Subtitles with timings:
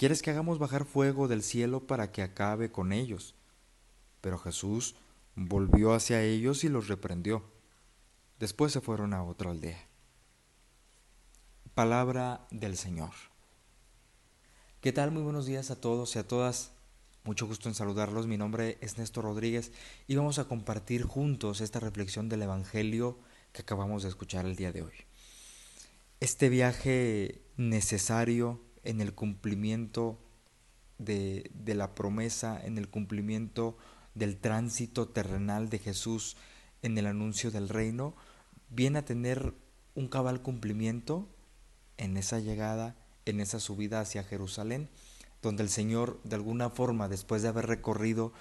[0.00, 3.34] ¿quieres que hagamos bajar fuego del cielo para que acabe con ellos?
[4.22, 4.94] Pero Jesús
[5.36, 7.44] volvió hacia ellos y los reprendió.
[8.38, 9.86] Después se fueron a otra aldea.
[11.74, 13.10] Palabra del Señor.
[14.80, 15.10] ¿Qué tal?
[15.10, 16.72] Muy buenos días a todos y a todas.
[17.24, 18.26] Mucho gusto en saludarlos.
[18.26, 19.70] Mi nombre es Néstor Rodríguez
[20.06, 23.18] y vamos a compartir juntos esta reflexión del Evangelio
[23.52, 24.94] que acabamos de escuchar el día de hoy.
[26.20, 30.18] Este viaje necesario en el cumplimiento
[30.98, 33.76] de, de la promesa, en el cumplimiento
[34.14, 36.36] del tránsito terrenal de Jesús
[36.82, 38.14] en el anuncio del reino,
[38.68, 39.54] viene a tener
[39.94, 41.28] un cabal cumplimiento
[41.96, 44.88] en esa llegada en esa subida hacia Jerusalén,
[45.42, 48.32] donde el Señor de alguna forma, después de haber recorrido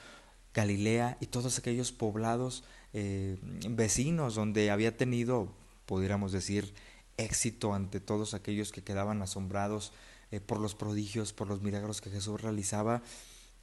[0.54, 3.38] Galilea y todos aquellos poblados eh,
[3.70, 5.54] vecinos donde había tenido,
[5.86, 6.74] pudiéramos decir,
[7.18, 9.94] éxito ante todos aquellos que quedaban asombrados
[10.32, 13.02] eh, por los prodigios, por los milagros que Jesús realizaba,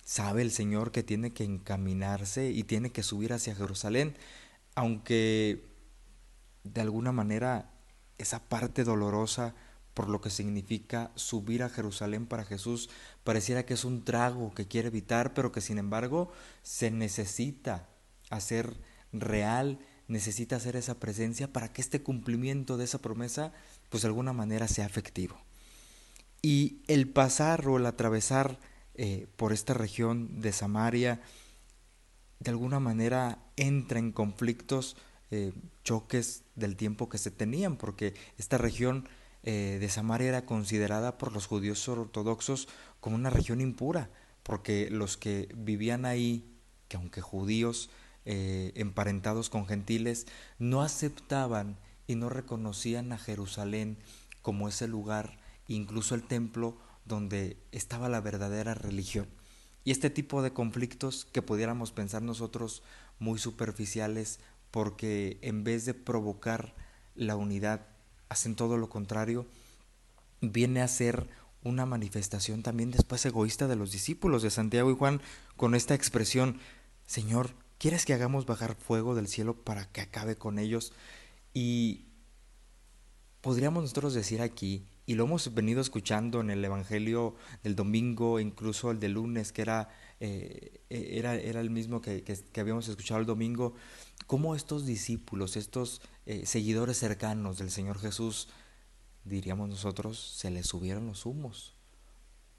[0.04, 4.16] sabe el Señor que tiene que encaminarse y tiene que subir hacia Jerusalén,
[4.74, 5.64] aunque
[6.64, 7.70] de alguna manera
[8.18, 9.54] esa parte dolorosa
[9.94, 12.90] por lo que significa subir a Jerusalén para Jesús,
[13.24, 16.30] pareciera que es un trago que quiere evitar, pero que sin embargo
[16.62, 17.88] se necesita
[18.28, 18.76] hacer
[19.12, 23.54] real, necesita hacer esa presencia para que este cumplimiento de esa promesa,
[23.88, 25.45] pues de alguna manera sea efectivo.
[26.46, 28.60] Y el pasar o el atravesar
[28.94, 31.20] eh, por esta región de Samaria,
[32.38, 34.96] de alguna manera entra en conflictos,
[35.32, 35.52] eh,
[35.82, 39.08] choques del tiempo que se tenían, porque esta región
[39.42, 42.68] eh, de Samaria era considerada por los judíos ortodoxos
[43.00, 44.08] como una región impura,
[44.44, 46.48] porque los que vivían ahí,
[46.86, 47.90] que aunque judíos
[48.24, 50.28] eh, emparentados con gentiles,
[50.60, 51.76] no aceptaban
[52.06, 53.98] y no reconocían a Jerusalén
[54.42, 59.28] como ese lugar, incluso el templo donde estaba la verdadera religión.
[59.84, 62.82] Y este tipo de conflictos que pudiéramos pensar nosotros
[63.18, 64.40] muy superficiales,
[64.70, 66.74] porque en vez de provocar
[67.14, 67.86] la unidad
[68.28, 69.46] hacen todo lo contrario,
[70.40, 71.28] viene a ser
[71.62, 75.20] una manifestación también después egoísta de los discípulos de Santiago y Juan
[75.56, 76.58] con esta expresión,
[77.06, 80.92] Señor, ¿quieres que hagamos bajar fuego del cielo para que acabe con ellos?
[81.54, 82.05] Y
[83.46, 88.90] podríamos nosotros decir aquí, y lo hemos venido escuchando en el Evangelio del domingo, incluso
[88.90, 93.26] el de lunes, que era, eh, era, era el mismo que, que, habíamos escuchado el
[93.26, 93.74] domingo,
[94.26, 98.48] cómo estos discípulos, estos eh, seguidores cercanos del Señor Jesús,
[99.24, 101.76] diríamos nosotros, se les subieron los humos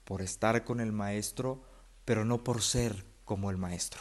[0.06, 1.62] por estar con el Maestro,
[2.06, 4.00] pero no por ser como el Maestro.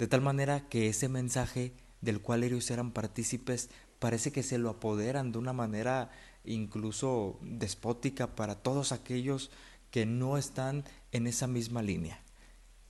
[0.00, 3.70] De tal manera que ese mensaje del cual ellos eran partícipes
[4.04, 6.10] parece que se lo apoderan de una manera
[6.44, 9.50] incluso despótica para todos aquellos
[9.90, 12.20] que no están en esa misma línea.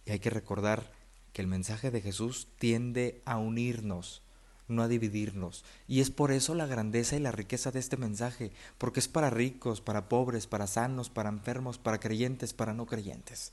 [0.05, 0.91] Y hay que recordar
[1.33, 4.23] que el mensaje de Jesús tiende a unirnos,
[4.67, 5.65] no a dividirnos.
[5.87, 9.31] Y es por eso la grandeza y la riqueza de este mensaje, porque es para
[9.31, 13.53] ricos, para pobres, para sanos, para enfermos, para creyentes, para no creyentes.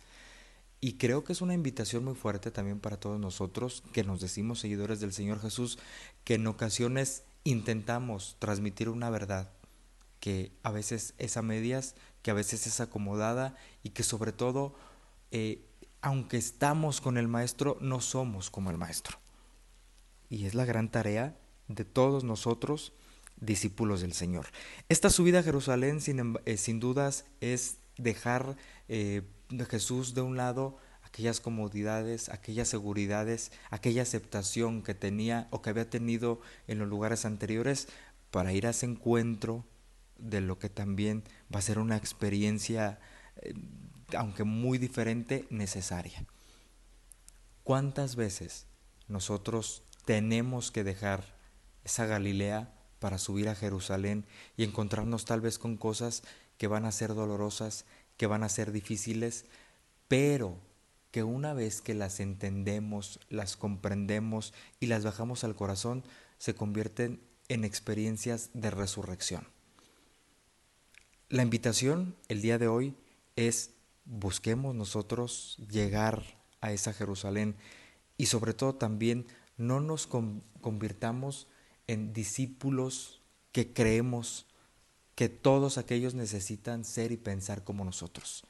[0.79, 4.61] Y creo que es una invitación muy fuerte también para todos nosotros que nos decimos
[4.61, 5.77] seguidores del Señor Jesús,
[6.23, 9.51] que en ocasiones intentamos transmitir una verdad
[10.19, 14.75] que a veces es a medias, que a veces es acomodada y que sobre todo,
[15.31, 15.65] eh,
[16.01, 19.17] aunque estamos con el Maestro, no somos como el Maestro.
[20.29, 22.93] Y es la gran tarea de todos nosotros,
[23.37, 24.47] discípulos del Señor.
[24.87, 28.55] Esta subida a Jerusalén, sin, eh, sin dudas, es dejar
[28.87, 29.23] eh,
[29.69, 30.77] Jesús de un lado
[31.11, 37.25] aquellas comodidades, aquellas seguridades, aquella aceptación que tenía o que había tenido en los lugares
[37.25, 37.89] anteriores
[38.31, 39.65] para ir a ese encuentro
[40.17, 42.99] de lo que también va a ser una experiencia,
[43.41, 43.53] eh,
[44.15, 46.25] aunque muy diferente, necesaria.
[47.63, 48.67] ¿Cuántas veces
[49.09, 51.35] nosotros tenemos que dejar
[51.83, 54.25] esa Galilea para subir a Jerusalén
[54.55, 56.23] y encontrarnos tal vez con cosas
[56.57, 57.85] que van a ser dolorosas,
[58.15, 59.45] que van a ser difíciles,
[60.07, 60.70] pero
[61.11, 66.03] que una vez que las entendemos, las comprendemos y las bajamos al corazón,
[66.37, 69.47] se convierten en experiencias de resurrección.
[71.29, 72.95] La invitación el día de hoy
[73.35, 73.71] es
[74.05, 76.23] busquemos nosotros llegar
[76.61, 77.55] a esa Jerusalén
[78.17, 79.27] y sobre todo también
[79.57, 81.47] no nos convirtamos
[81.87, 83.21] en discípulos
[83.51, 84.45] que creemos
[85.15, 88.43] que todos aquellos necesitan ser y pensar como nosotros.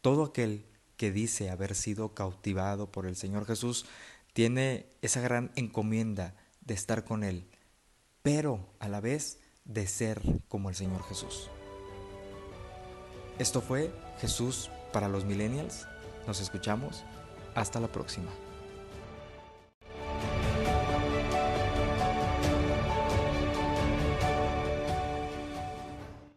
[0.00, 0.64] Todo aquel
[1.02, 3.86] que dice haber sido cautivado por el Señor Jesús
[4.34, 7.48] tiene esa gran encomienda de estar con Él,
[8.22, 11.50] pero a la vez de ser como el Señor Jesús.
[13.40, 15.88] Esto fue Jesús para los millennials.
[16.28, 17.02] Nos escuchamos.
[17.56, 18.30] Hasta la próxima.